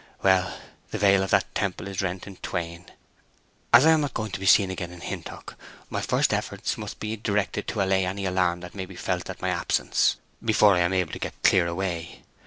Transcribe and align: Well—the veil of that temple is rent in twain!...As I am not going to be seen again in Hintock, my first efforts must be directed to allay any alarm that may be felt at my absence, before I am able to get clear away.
Well—the 0.23 0.97
veil 0.97 1.21
of 1.21 1.29
that 1.29 1.53
temple 1.53 1.87
is 1.87 2.01
rent 2.01 2.25
in 2.25 2.37
twain!...As 2.37 3.85
I 3.85 3.91
am 3.91 4.01
not 4.01 4.15
going 4.15 4.31
to 4.31 4.39
be 4.39 4.47
seen 4.47 4.71
again 4.71 4.89
in 4.91 5.01
Hintock, 5.01 5.55
my 5.91 6.01
first 6.01 6.33
efforts 6.33 6.75
must 6.75 6.99
be 6.99 7.15
directed 7.15 7.67
to 7.67 7.83
allay 7.83 8.03
any 8.07 8.25
alarm 8.25 8.61
that 8.61 8.73
may 8.73 8.87
be 8.87 8.95
felt 8.95 9.29
at 9.29 9.43
my 9.43 9.49
absence, 9.49 10.15
before 10.43 10.73
I 10.73 10.79
am 10.79 10.93
able 10.93 11.13
to 11.13 11.19
get 11.19 11.43
clear 11.43 11.67
away. 11.67 12.23